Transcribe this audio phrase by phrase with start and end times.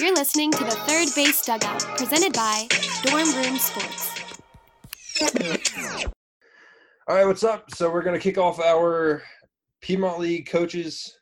[0.00, 2.68] You're listening to the Third Base Dugout, presented by
[3.02, 4.14] Dorm Room Sports.
[7.08, 7.68] All right, what's up?
[7.74, 9.24] So we're going to kick off our
[9.80, 11.18] Piedmont League coaches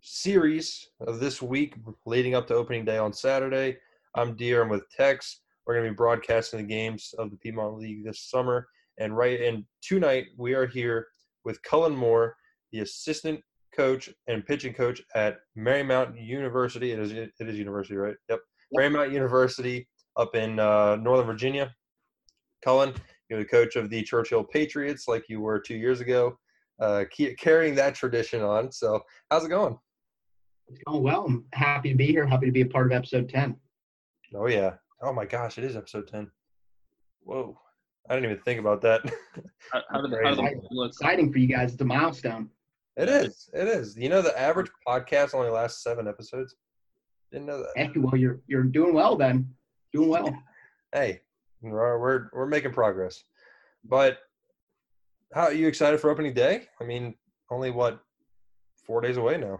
[0.00, 3.76] series of this week, leading up to opening day on Saturday.
[4.16, 4.62] I'm Deer.
[4.62, 5.38] I'm with Tex.
[5.64, 8.66] We're going to be broadcasting the games of the Piedmont League this summer.
[8.98, 11.06] And right in tonight, we are here
[11.44, 12.34] with Cullen Moore,
[12.72, 13.40] the assistant
[13.74, 16.92] coach and pitching coach at Marymount University.
[16.92, 18.14] It is it is university, right?
[18.28, 18.40] Yep.
[18.76, 21.74] Marymount University up in uh, Northern Virginia.
[22.64, 22.94] Cullen,
[23.28, 26.38] you're the coach of the Church Hill Patriots, like you were two years ago.
[26.80, 28.70] Uh, keep carrying that tradition on.
[28.72, 29.00] So,
[29.30, 29.78] how's it going?
[30.68, 31.24] It's going well.
[31.26, 32.26] I'm happy to be here.
[32.26, 33.56] Happy to be a part of episode 10.
[34.34, 34.74] Oh yeah.
[35.02, 36.30] Oh my gosh, it is episode ten.
[37.24, 37.58] Whoa.
[38.08, 39.00] I didn't even think about that.
[39.72, 40.56] How, how did, how did Crazy.
[40.56, 40.88] it look?
[40.88, 41.72] Exciting for you guys.
[41.72, 42.50] It's a milestone.
[42.96, 43.48] It is.
[43.54, 43.96] It is.
[43.96, 46.56] You know the average podcast only lasts seven episodes?
[47.30, 47.72] Didn't know that.
[47.76, 49.48] Hey, well, you're you're doing well then.
[49.92, 50.34] Doing well.
[50.94, 51.22] Hey,
[51.62, 53.24] we're we're, we're making progress.
[53.82, 54.18] But
[55.32, 56.66] how are you excited for opening day?
[56.82, 57.14] I mean,
[57.50, 58.00] only what
[58.76, 59.58] four days away now.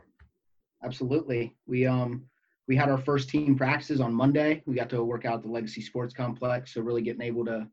[0.85, 1.57] Absolutely.
[1.67, 2.27] We um
[2.69, 4.62] we had our first team practices on Monday.
[4.67, 6.75] We got to work out the Legacy Sports Complex.
[6.75, 7.67] So really getting able to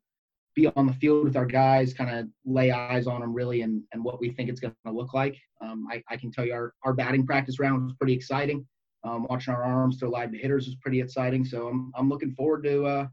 [0.56, 3.84] be on the field with our guys, kind of lay eyes on them really and,
[3.94, 5.38] and what we think it's going to look like.
[5.70, 8.66] Um, I, I can tell you our, our batting practice round was pretty exciting.
[9.04, 11.46] Um, watching our arms throw live to hitters was pretty exciting.
[11.46, 13.08] So I'm, I'm looking forward to uh,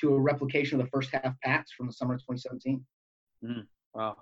[0.00, 2.84] to a replication of the first half pats from the summer of 2017.
[3.94, 4.16] Wow.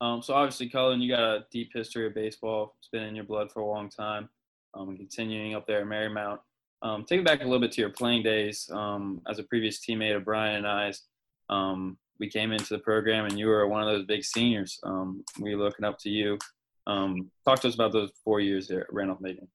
[0.00, 2.74] Um, so obviously, Cullen, you got a deep history of baseball.
[2.78, 4.28] It's been in your blood for a long time.
[4.74, 6.38] Um, continuing up there at Marymount.
[6.82, 8.70] Um, take it back a little bit to your playing days.
[8.72, 11.02] Um, as a previous teammate of Brian and I's,
[11.50, 14.78] um, we came into the program and you were one of those big seniors.
[14.84, 16.38] Um, we looking up to you.
[16.86, 19.48] Um, talk to us about those four years there at Randolph Macon.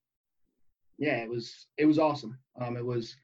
[0.97, 2.37] yeah, it was it was awesome.
[2.59, 3.15] Um, it was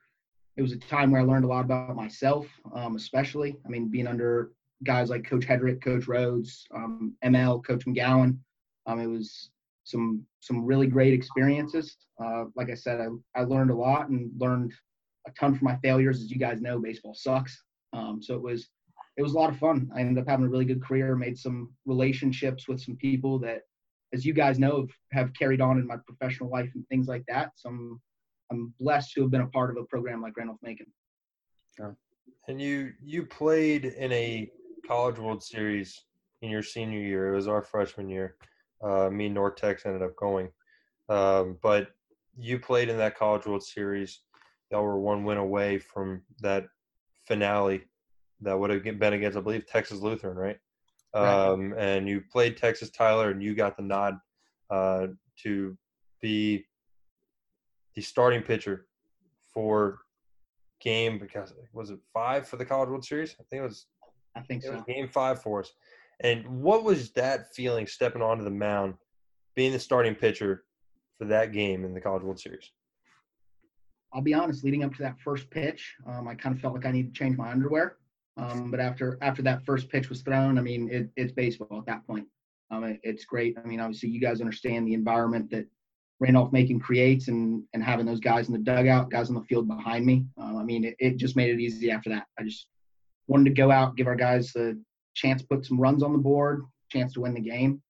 [0.58, 3.58] it was a time where I learned a lot about myself, um, especially.
[3.66, 4.52] I mean, being under
[4.84, 8.38] guys like Coach Hedrick, Coach Rhodes, um, ML, Coach McGowan.
[8.88, 9.50] Um, it was
[9.84, 11.96] some some really great experiences.
[12.24, 14.74] Uh, like I said, I, I learned a lot and learned
[15.28, 16.22] a ton from my failures.
[16.22, 17.64] As you guys know, baseball sucks.
[17.94, 18.70] Um, so it was
[19.18, 19.90] it was a lot of fun.
[19.96, 23.62] I ended up having a really good career, made some relationships with some people that
[24.14, 27.24] as you guys know, have, have carried on in my professional life and things like
[27.28, 27.52] that.
[27.56, 28.02] So I'm,
[28.52, 30.88] I'm blessed to have been a part of a program like Randolph Macon.
[32.48, 34.50] And you you played in a
[34.86, 36.04] College World Series
[36.42, 37.32] in your senior year.
[37.32, 38.36] It was our freshman year.
[38.84, 40.50] Uh, me and Nortex ended up going,
[41.08, 41.90] um, but
[42.38, 44.22] you played in that College World Series.
[44.72, 46.66] Y'all were one win away from that
[47.28, 47.84] finale
[48.42, 50.58] that would have been against, I believe, Texas Lutheran, right?
[51.14, 51.48] Right.
[51.48, 54.18] Um, and you played Texas Tyler, and you got the nod
[54.70, 55.08] uh,
[55.44, 55.78] to
[56.22, 56.66] be
[57.96, 58.86] the starting pitcher
[59.54, 60.00] for
[60.82, 63.36] game because was it five for the College World Series?
[63.40, 63.88] I think it was
[64.36, 64.94] I think it was so.
[64.94, 65.74] game five for us.
[66.22, 68.94] And what was that feeling stepping onto the mound,
[69.56, 70.64] being the starting pitcher
[71.18, 72.72] for that game in the College World Series?
[74.14, 76.86] I'll be honest, leading up to that first pitch, um, I kind of felt like
[76.86, 77.98] I needed to change my underwear.
[78.38, 81.86] Um, but after after that first pitch was thrown, I mean, it, it's baseball at
[81.86, 82.28] that point.
[82.70, 83.58] Um, it, it's great.
[83.58, 85.68] I mean, obviously, you guys understand the environment that
[86.20, 89.68] Randolph Macon creates, and and having those guys in the dugout, guys on the field
[89.68, 90.26] behind me.
[90.38, 92.26] Um, I mean, it, it just made it easy after that.
[92.40, 92.68] I just
[93.28, 94.82] wanted to go out, give our guys the
[95.14, 97.82] chance put some runs on the board, chance to win the game.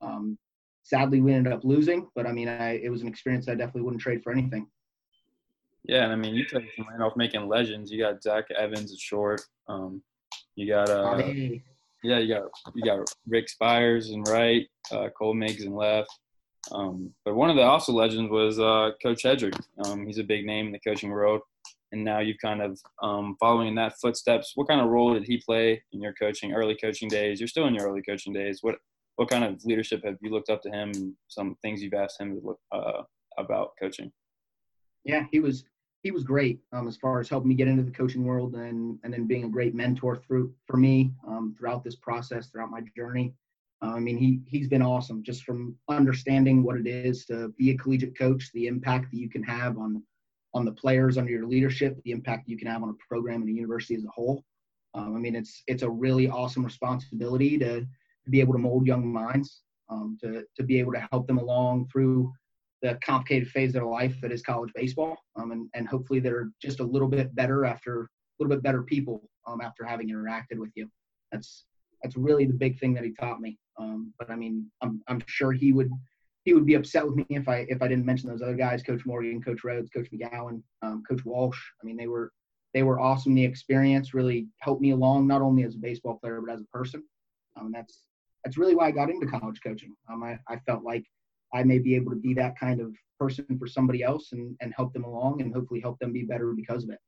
[0.00, 0.38] Um,
[0.82, 3.82] sadly, we ended up losing, but I mean, I, it was an experience I definitely
[3.82, 4.68] wouldn't trade for anything.
[5.88, 7.90] Yeah, and I mean, you played some Randolph Macon legends.
[7.90, 9.40] You got Zach Evans at short.
[9.68, 10.02] Um,
[10.54, 11.32] you got uh.
[12.02, 12.44] Yeah, you got
[12.74, 16.10] you got Rick Spires in right, uh, Cole Miggs in left.
[16.70, 19.58] Um, but one of the also legends was uh, Coach Hedrick.
[19.84, 21.40] Um, he's a big name in the coaching world,
[21.92, 24.52] and now you've kind of um, following in that footsteps.
[24.54, 27.40] What kind of role did he play in your coaching, early coaching days?
[27.40, 28.58] You're still in your early coaching days.
[28.62, 28.76] What
[29.16, 30.92] what kind of leadership have you looked up to him?
[30.94, 33.02] And some things you've asked him to look uh,
[33.38, 34.12] about coaching.
[35.04, 35.64] yeah, he was
[36.02, 38.98] he was great um, as far as helping me get into the coaching world and
[39.02, 42.80] and then being a great mentor through for me um, throughout this process, throughout my
[42.96, 43.34] journey.
[43.82, 47.70] Uh, I mean, he he's been awesome just from understanding what it is to be
[47.70, 50.02] a collegiate coach, the impact that you can have on
[50.54, 53.50] on the players under your leadership, the impact you can have on a program and
[53.50, 54.42] a university as a whole.
[54.94, 58.86] Um, I mean, it's it's a really awesome responsibility to, to be able to mold
[58.86, 62.32] young minds, um, to to be able to help them along through
[62.82, 66.50] the complicated phase of their life that is college baseball, um, and and hopefully they're
[66.62, 68.08] just a little bit better after a
[68.38, 70.88] little bit better people um, after having interacted with you.
[71.32, 71.64] That's
[72.02, 73.58] that's really the big thing that he taught me.
[73.78, 75.90] Um, but I mean, I'm I'm sure he would
[76.44, 78.82] he would be upset with me if I if I didn't mention those other guys,
[78.82, 81.60] Coach Morgan, Coach Rhodes, Coach McGowan, um, Coach Walsh.
[81.82, 82.32] I mean, they were
[82.74, 83.34] they were awesome.
[83.34, 86.76] The experience really helped me along, not only as a baseball player but as a
[86.76, 87.02] person.
[87.58, 88.04] Um, that's
[88.44, 89.94] that's really why I got into college coaching.
[90.10, 91.04] Um, I, I felt like
[91.54, 94.72] I may be able to be that kind of person for somebody else and, and
[94.76, 96.98] help them along and hopefully help them be better because of it.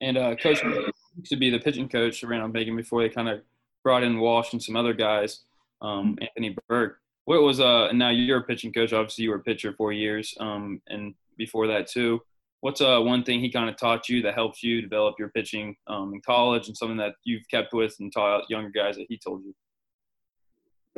[0.00, 3.28] And uh, Coach used to be the pitching coach around Randolph Macon before they kind
[3.28, 3.40] of
[3.82, 5.40] brought in Walsh and some other guys,
[5.82, 6.98] um, Anthony Burke.
[7.24, 7.88] What was uh?
[7.88, 8.92] And now you're a pitching coach.
[8.92, 12.20] Obviously, you were a pitcher for years, um, and before that too.
[12.60, 15.76] What's uh one thing he kind of taught you that helps you develop your pitching
[15.88, 19.18] um, in college, and something that you've kept with and taught younger guys that he
[19.18, 19.54] told you?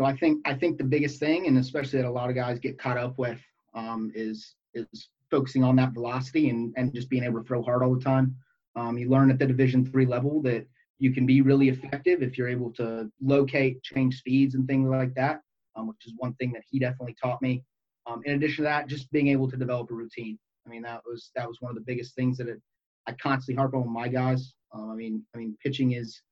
[0.01, 2.59] So I think I think the biggest thing, and especially that a lot of guys
[2.59, 3.39] get caught up with,
[3.75, 7.83] um, is is focusing on that velocity and and just being able to throw hard
[7.83, 8.35] all the time.
[8.77, 10.67] Um, you learn at the Division three level that
[11.01, 15.13] you can be really effective if you're able to locate, change speeds, and things like
[15.17, 15.43] that,
[15.77, 17.63] um, which is one thing that he definitely taught me.
[18.07, 20.39] Um, in addition to that, just being able to develop a routine.
[20.67, 22.63] I mean, that was that was one of the biggest things that it,
[23.07, 24.55] I constantly harp on with my guys.
[24.73, 26.23] Um, I mean, I mean, pitching is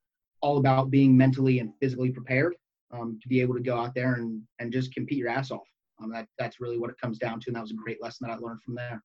[0.41, 2.55] all about being mentally and physically prepared
[2.93, 5.69] um, to be able to go out there and and just compete your ass off.
[6.03, 8.29] Um, that that's really what it comes down to, and that was a great lesson
[8.29, 9.03] that I learned from there.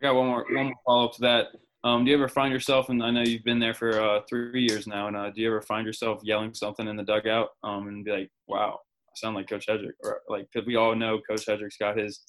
[0.00, 1.46] I got one more one more follow up to that.
[1.84, 4.62] Um, do you ever find yourself, and I know you've been there for uh, three
[4.62, 7.88] years now, and uh, do you ever find yourself yelling something in the dugout um,
[7.88, 8.78] and be like, "Wow,
[9.08, 12.20] I sound like Coach Hedrick," or like, because we all know Coach Hedrick's got his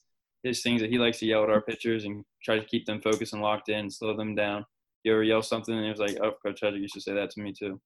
[0.43, 3.01] his things that he likes to yell at our pitchers and try to keep them
[3.01, 4.65] focused and locked in, slow them down.
[5.03, 7.29] You ever yell something and it was like, "Oh, Coach Hedrick you should say that
[7.31, 7.79] to me too."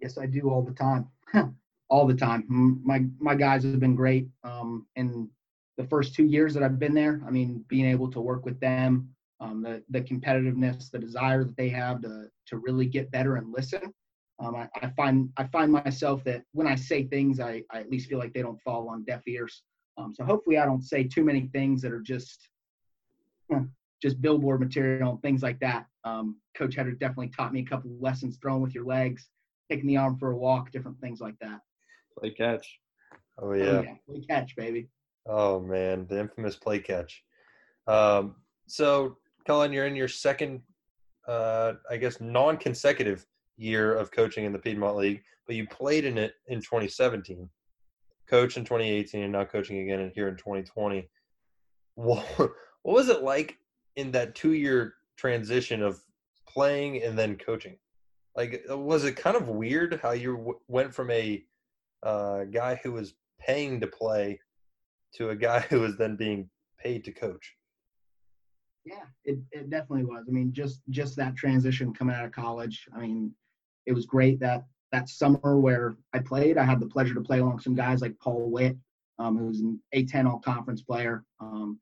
[0.00, 1.08] Yes, I do all the time,
[1.90, 2.44] all the time.
[2.84, 4.28] My my guys have been great.
[4.44, 5.28] Um, in
[5.78, 8.58] the first two years that I've been there, I mean, being able to work with
[8.60, 13.36] them um, the the competitiveness, the desire that they have to to really get better
[13.36, 13.92] and listen.
[14.38, 17.90] Um, I, I, find I find myself that when I say things, I, I at
[17.90, 19.62] least feel like they don't fall on deaf ears.
[19.96, 22.48] Um, so hopefully, I don't say too many things that are just
[24.02, 25.86] just billboard material and things like that.
[26.04, 29.28] Um, Coach Hedrick definitely taught me a couple lessons: throwing with your legs,
[29.70, 31.60] taking the arm for a walk, different things like that.
[32.18, 32.78] Play catch.
[33.38, 33.64] Oh yeah.
[33.64, 33.94] Oh, yeah.
[34.08, 34.88] Play catch, baby.
[35.26, 37.22] Oh man, the infamous play catch.
[37.86, 38.36] Um,
[38.66, 40.60] so Cullen, you're in your second,
[41.28, 43.24] uh, I guess, non-consecutive
[43.56, 47.48] year of coaching in the Piedmont League, but you played in it in 2017,
[48.28, 51.08] coach in 2018, and now coaching again in here in 2020.
[51.94, 52.50] What, what
[52.82, 53.56] was it like
[53.94, 56.00] in that two-year transition of
[56.48, 57.76] playing and then coaching?
[58.36, 61.42] Like, was it kind of weird how you w- went from a
[62.02, 64.38] uh, guy who was paying to play
[65.14, 67.54] to a guy who was then being paid to coach?
[68.84, 70.26] Yeah, it, it definitely was.
[70.28, 72.86] I mean, just just that transition coming out of college.
[72.94, 73.32] I mean,
[73.84, 76.56] it was great that that summer where I played.
[76.56, 78.76] I had the pleasure to play along some guys like Paul Witt,
[79.18, 81.24] um, who's an A10 All Conference player.
[81.40, 81.80] Um,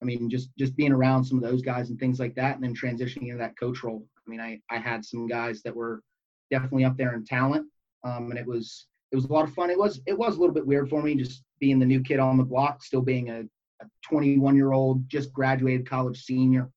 [0.00, 2.64] I mean, just just being around some of those guys and things like that, and
[2.64, 4.06] then transitioning into that coach role.
[4.26, 6.02] I mean, I I had some guys that were
[6.50, 7.66] definitely up there in talent,
[8.04, 9.70] um, and it was it was a lot of fun.
[9.70, 12.18] It was it was a little bit weird for me just being the new kid
[12.18, 13.44] on the block, still being a
[13.80, 16.70] a 21 year old, just graduated college senior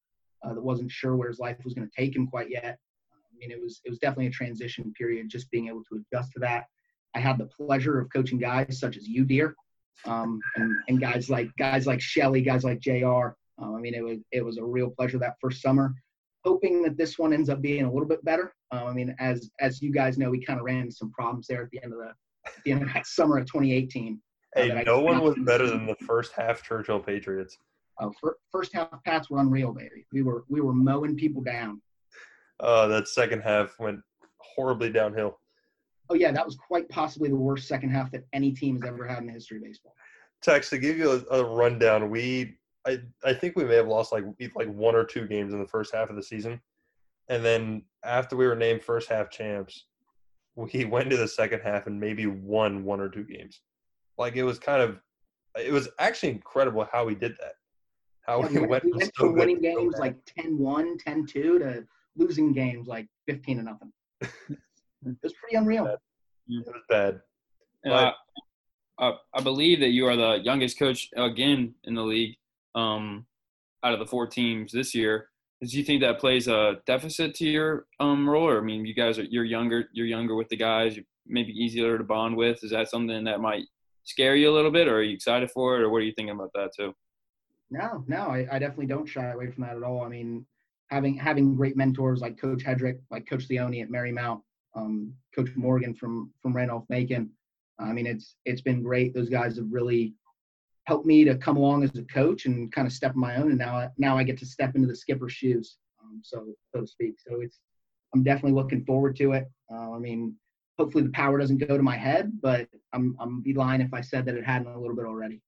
[0.43, 2.77] uh, that wasn't sure where his life was going to take him quite yet.
[3.13, 6.33] I mean, it was it was definitely a transition period, just being able to adjust
[6.33, 6.65] to that.
[7.15, 9.55] I had the pleasure of coaching guys such as you, dear,
[10.05, 13.29] um, and, and guys like guys like Shelly, guys like Jr.
[13.57, 15.93] Um, I mean, it was it was a real pleasure that first summer.
[16.45, 18.53] Hoping that this one ends up being a little bit better.
[18.71, 21.47] Um, I mean, as as you guys know, we kind of ran into some problems
[21.47, 22.13] there at the end of the
[22.45, 24.19] at the end of that summer of 2018.
[24.55, 27.57] Hey, no one was better than the first half Church Hill Patriots.
[27.99, 28.09] Uh,
[28.51, 30.05] first half Pats were unreal, baby.
[30.11, 31.81] We were we were mowing people down.
[32.59, 33.99] Uh, that second half went
[34.39, 35.39] horribly downhill.
[36.09, 39.07] Oh yeah, that was quite possibly the worst second half that any team has ever
[39.07, 39.93] had in the history of baseball.
[40.41, 44.11] Tex, to give you a, a rundown, we I I think we may have lost
[44.11, 44.23] like
[44.55, 46.61] like one or two games in the first half of the season,
[47.27, 49.85] and then after we were named first half champs,
[50.55, 53.61] we went to the second half and maybe won one or two games.
[54.17, 54.99] Like it was kind of,
[55.55, 57.53] it was actually incredible how we did that.
[58.21, 62.51] How yeah, we, went, we went from winning games so like 10-1, 10-2 to losing
[62.51, 63.91] games like 15 to nothing.
[64.21, 65.87] it was pretty unreal.
[65.87, 65.99] It
[66.47, 67.21] was bad.
[67.87, 68.11] Uh,
[68.99, 72.35] uh, I believe that you are the youngest coach again in the league
[72.75, 73.25] um,
[73.83, 75.29] out of the four teams this year.
[75.61, 78.47] Do you think that plays a deficit to your um, role?
[78.47, 81.51] Or I mean, you guys are you're younger, you're younger with the guys, you're maybe
[81.51, 82.63] easier to bond with.
[82.63, 83.65] Is that something that might
[84.05, 86.13] scare you a little bit, or are you excited for it, or what are you
[86.13, 86.93] thinking about that too?
[87.71, 90.01] No, no, I, I definitely don't shy away from that at all.
[90.01, 90.45] I mean,
[90.89, 94.41] having having great mentors like Coach Hedrick, like Coach Leone at Marymount,
[94.75, 97.29] um, Coach Morgan from from Randolph Macon.
[97.79, 99.13] I mean, it's it's been great.
[99.13, 100.13] Those guys have really
[100.89, 103.49] helped me to come along as a coach and kind of step on my own.
[103.49, 106.81] And now I, now I get to step into the skipper's shoes, um, so so
[106.81, 107.13] to speak.
[107.25, 107.59] So it's
[108.13, 109.45] I'm definitely looking forward to it.
[109.71, 110.33] Uh, I mean,
[110.79, 114.01] hopefully the power doesn't go to my head, but I'm I'm be lying if I
[114.01, 115.41] said that it hadn't a little bit already.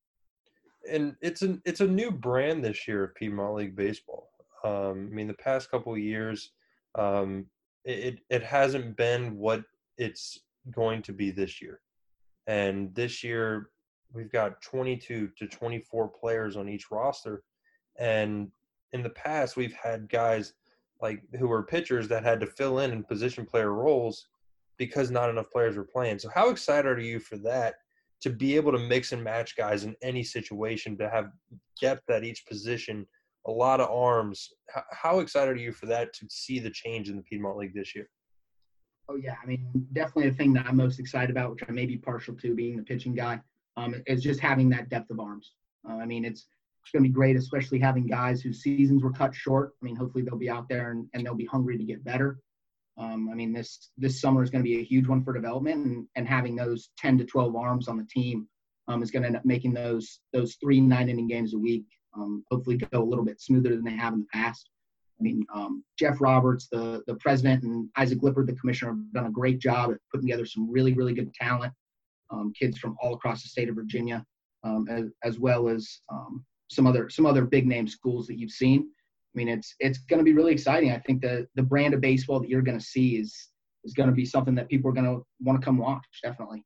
[0.88, 4.30] And it's an it's a new brand this year of Piedmont League baseball.
[4.64, 6.52] Um, I mean, the past couple years,
[6.94, 7.48] um,
[7.84, 9.64] it it hasn't been what
[9.98, 10.38] it's
[10.70, 11.82] going to be this year.
[12.46, 13.72] And this year,
[14.14, 17.44] we've got 22 to 24 players on each roster.
[18.00, 18.52] And
[18.94, 20.54] in the past, we've had guys
[21.02, 24.28] like who were pitchers that had to fill in in position player roles
[24.78, 26.20] because not enough players were playing.
[26.20, 27.76] So, how excited are you for that?
[28.22, 31.32] To be able to mix and match guys in any situation, to have
[31.80, 33.08] depth at each position,
[33.48, 34.50] a lot of arms.
[34.70, 37.74] How, how excited are you for that to see the change in the Piedmont League
[37.74, 38.08] this year?
[39.10, 41.88] Oh yeah, I mean, definitely the thing that I'm most excited about, which I may
[41.88, 43.42] be partial to being the pitching guy,
[43.78, 45.54] um, is just having that depth of arms.
[45.88, 46.48] Uh, I mean, it's
[46.84, 49.74] it's going to be great, especially having guys whose seasons were cut short.
[49.82, 52.40] I mean, hopefully they'll be out there and, and they'll be hungry to get better.
[52.98, 55.86] Um, I mean, this this summer is going to be a huge one for development,
[55.86, 58.48] and, and having those 10 to 12 arms on the team
[58.88, 61.86] um, is going to end up making those those three nine inning games a week
[62.16, 64.70] um, hopefully go a little bit smoother than they have in the past.
[65.20, 69.28] I mean, um, Jeff Roberts, the the president, and Isaac Lippert, the commissioner, have done
[69.28, 71.74] a great job at putting together some really, really good talent,
[72.60, 74.26] kids from all across the state of Virginia,
[74.64, 78.52] um, as, as well as um, some other some other big name schools that you've
[78.52, 78.82] seen.
[78.82, 80.92] I mean, it's it's going to be really exciting.
[80.92, 83.50] I think the the brand of baseball that you're going to see is
[83.84, 86.06] is going to be something that people are going to want to come watch.
[86.24, 86.64] Definitely.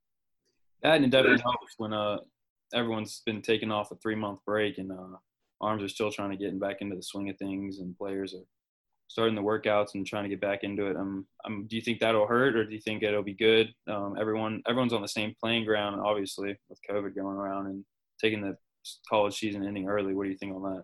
[0.81, 2.17] That and it helps when uh
[2.74, 5.17] everyone's been taking off a three month break and uh
[5.62, 8.43] arms are still trying to get back into the swing of things, and players are
[9.07, 10.97] starting the workouts and trying to get back into it.
[10.97, 13.74] Um, um, do you think that'll hurt, or do you think it'll be good?
[13.88, 17.85] Um, everyone, everyone's on the same playing ground, obviously, with COVID going around and
[18.19, 18.57] taking the
[19.09, 20.13] college season ending early.
[20.13, 20.83] What do you think on that?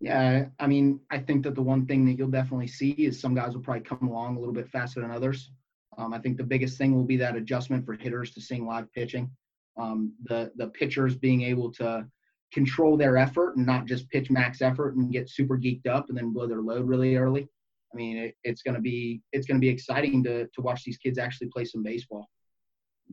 [0.00, 3.34] Yeah, I mean, I think that the one thing that you'll definitely see is some
[3.34, 5.50] guys will probably come along a little bit faster than others.
[5.96, 8.92] Um, I think the biggest thing will be that adjustment for hitters to seeing live
[8.92, 9.30] pitching.
[9.76, 12.06] Um, the the pitchers being able to
[12.52, 16.16] control their effort and not just pitch max effort and get super geeked up and
[16.16, 17.48] then blow their load really early.
[17.92, 20.84] I mean, it, it's going to be it's going to be exciting to to watch
[20.84, 22.28] these kids actually play some baseball.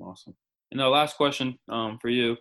[0.02, 0.36] Awesome.
[0.72, 2.38] And the last question um, for you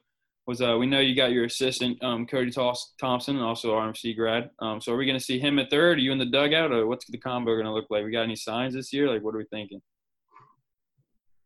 [0.47, 4.51] was uh, we know you got your assistant um, Cody Thompson and also RMC grad.
[4.61, 5.99] Um, so are we going to see him at third?
[5.99, 8.05] Are you in the dugout, or what's the combo going to look like?
[8.05, 9.09] We got any signs this year?
[9.09, 9.81] Like, what are we thinking?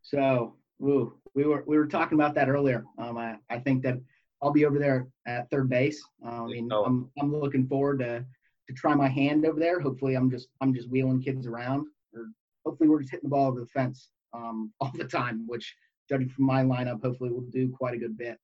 [0.02, 2.84] So, ooh, we were we were talking about that earlier.
[2.98, 3.98] Um, I I think that
[4.42, 6.02] I'll be over there at third base.
[6.24, 8.24] Uh, I mean, I'm I'm looking forward to
[8.68, 9.80] to try my hand over there.
[9.80, 12.26] Hopefully, I'm just I'm just wheeling kids around, or
[12.66, 15.44] hopefully we're just hitting the ball over the fence um, all the time.
[15.46, 15.74] Which,
[16.08, 18.38] judging from my lineup, hopefully we'll do quite a good bit.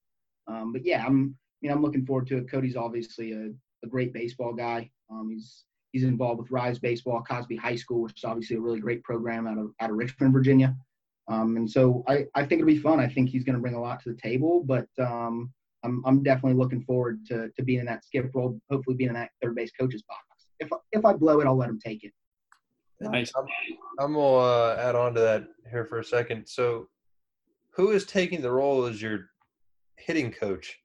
[0.46, 2.50] Um, but yeah, I'm you know I'm looking forward to it.
[2.50, 3.50] Cody's obviously a,
[3.84, 4.90] a great baseball guy.
[5.10, 8.80] Um, he's he's involved with Rise Baseball, Cosby High School, which is obviously a really
[8.80, 10.76] great program out of out of Richmond, Virginia.
[11.28, 13.00] Um, and so I, I think it'll be fun.
[13.00, 15.52] I think he's going to bring a lot to the table, but um,
[15.84, 19.14] I'm I'm definitely looking forward to to being in that skip role, hopefully being in
[19.14, 20.22] that third base coach's box.
[20.60, 22.12] If if I blow it, I'll let him take it.
[23.00, 23.32] Nice.
[23.36, 23.46] I'm,
[24.00, 26.46] I'm gonna uh, add on to that here for a second.
[26.46, 26.88] So,
[27.70, 29.30] who is taking the role as your
[29.96, 30.76] hitting coach,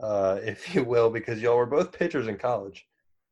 [0.00, 2.86] uh, if you will, because y'all were both pitchers in college.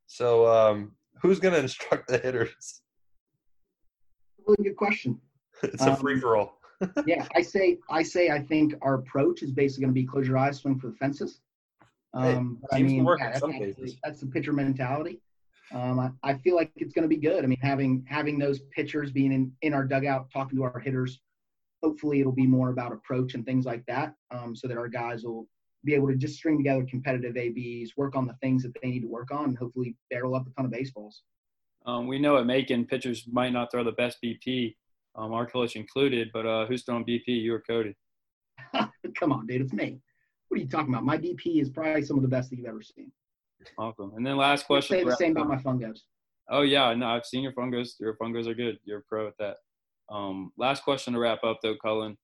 [0.07, 2.81] So, um, who's gonna instruct the hitters?
[4.45, 5.21] Really good question.
[5.63, 6.60] it's a um, free for all
[7.05, 10.27] yeah, I say I say I think our approach is basically going to be close
[10.27, 11.41] your eyes, swing for the fences.
[12.13, 15.21] Um, hey, I mean, yeah, that's, that's, the pitcher mentality.
[15.73, 17.45] Um, I, I, feel like it's going to be good.
[17.45, 21.21] I mean, having having those pitchers being in, in our dugout talking to our hitters,
[21.81, 25.23] hopefully it'll be more about approach and things like that, um, so that our guys
[25.23, 25.47] will
[25.85, 29.01] be able to just string together competitive ABs, work on the things that they need
[29.01, 31.23] to work on, and hopefully barrel up a ton of baseballs.
[31.85, 34.75] Um, we know at Macon, pitchers might not throw the best BP,
[35.15, 36.29] um, our coach included.
[36.33, 37.27] But uh, who's throwing BP?
[37.27, 37.95] You or Cody?
[39.19, 39.99] Come on, dude, it's me.
[40.47, 41.05] What are you talking about?
[41.05, 43.11] My BP is probably some of the best that you've ever seen.
[43.77, 44.13] Awesome.
[44.15, 44.97] And then last question.
[44.97, 45.99] Say the same about my fungos.
[46.49, 47.99] Oh yeah, no, I've seen your fungos.
[47.99, 48.77] Your fungos are good.
[48.83, 49.57] You're a pro at that.
[50.11, 52.17] Um, last question to wrap up though, Cullen.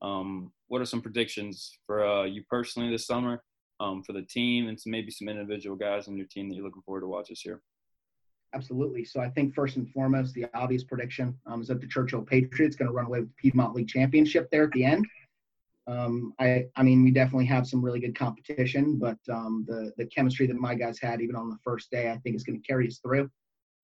[0.00, 3.42] Um, what are some predictions for uh, you personally this summer,
[3.80, 6.64] um, for the team, and some, maybe some individual guys on your team that you're
[6.64, 7.60] looking forward to watch this year?
[8.54, 9.04] Absolutely.
[9.04, 12.22] So I think first and foremost, the obvious prediction um, is that the Church Hill
[12.22, 15.04] Patriots going to run away with the Piedmont League Championship there at the end.
[15.86, 20.06] Um, I, I mean, we definitely have some really good competition, but um, the the
[20.06, 22.66] chemistry that my guys had even on the first day, I think is going to
[22.66, 23.28] carry us through.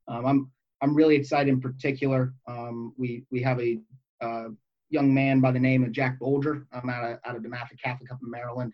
[0.09, 0.51] Um, I'm
[0.81, 2.33] I'm really excited in particular.
[2.47, 3.81] Um, we we have a
[4.23, 4.49] uh,
[4.89, 6.65] young man by the name of Jack Bolger.
[6.73, 8.73] I'm out of out of DeMatha Catholic up in Maryland,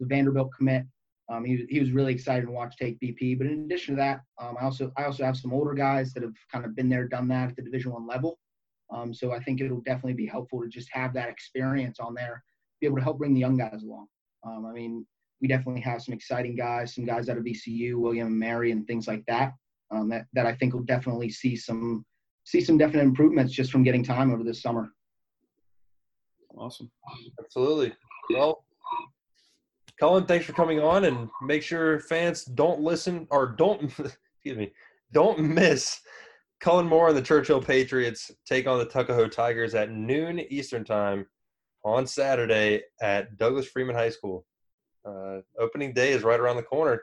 [0.00, 0.86] the Vanderbilt commit.
[1.28, 3.38] Um, he, he was really excited to watch take BP.
[3.38, 6.22] But in addition to that, um, I also I also have some older guys that
[6.22, 8.38] have kind of been there, done that at the Division One level.
[8.92, 12.42] Um, so I think it'll definitely be helpful to just have that experience on there,
[12.80, 14.06] be able to help bring the young guys along.
[14.44, 15.06] Um, I mean,
[15.40, 18.86] we definitely have some exciting guys, some guys out of VCU, William and Mary, and
[18.86, 19.52] things like that.
[19.90, 22.04] Um, that that I think will definitely see some
[22.44, 24.92] see some definite improvements just from getting time over this summer.
[26.56, 26.90] Awesome.
[27.42, 27.92] Absolutely.
[28.30, 28.64] Well,
[30.00, 33.82] Cullen, thanks for coming on, and make sure fans don't listen or don't
[34.34, 34.72] excuse me,
[35.12, 36.00] don't miss
[36.60, 40.84] Cullen Moore and the Church Hill Patriots take on the Tuckahoe Tigers at noon Eastern
[40.84, 41.26] Time
[41.84, 44.46] on Saturday at Douglas Freeman High School.
[45.04, 47.02] Uh, opening day is right around the corner.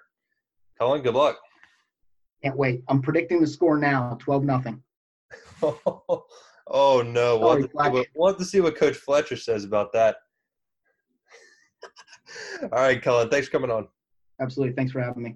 [0.78, 1.38] Cullen, good luck.
[2.42, 2.84] Can't wait.
[2.88, 4.82] I'm predicting the score now, 12 nothing.
[5.62, 7.38] oh no!
[7.38, 10.16] We'll have, what, we'll have to see what Coach Fletcher says about that.
[12.62, 13.30] All right, Cullen.
[13.30, 13.88] Thanks for coming on.
[14.42, 14.76] Absolutely.
[14.76, 15.36] Thanks for having me.